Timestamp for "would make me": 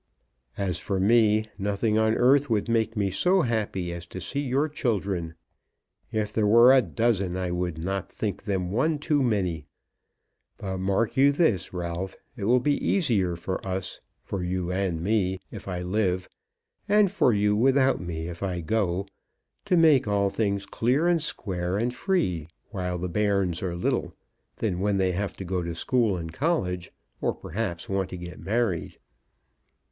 2.49-3.11